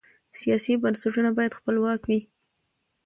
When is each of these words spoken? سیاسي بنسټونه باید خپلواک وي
سیاسي 0.41 0.73
بنسټونه 0.83 1.29
باید 1.37 1.57
خپلواک 1.59 2.01
وي 2.09 2.19